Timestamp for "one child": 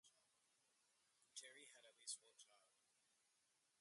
2.23-2.73